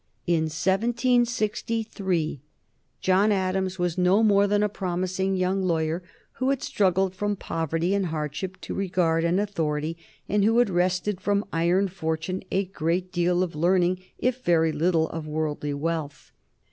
In 0.25 0.45
1763 0.45 2.41
John 3.01 3.31
Adams 3.31 3.77
was 3.77 3.99
no 3.99 4.23
more 4.23 4.47
than 4.47 4.63
a 4.63 4.67
promising 4.67 5.35
young 5.37 5.61
lawyer 5.61 6.01
who 6.39 6.49
had 6.49 6.63
struggled 6.63 7.13
from 7.13 7.35
poverty 7.35 7.93
and 7.93 8.07
hardship 8.07 8.59
to 8.61 8.73
regard 8.73 9.23
and 9.23 9.39
authority, 9.39 9.95
and 10.27 10.43
who 10.43 10.57
had 10.57 10.71
wrested 10.71 11.21
from 11.21 11.45
iron 11.53 11.87
Fortune 11.87 12.41
a 12.49 12.65
great 12.65 13.11
deal 13.11 13.43
of 13.43 13.53
learning 13.55 13.99
if 14.17 14.43
very 14.43 14.71
little 14.71 15.07
of 15.09 15.27
worldly 15.27 15.75
wealth. 15.75 16.31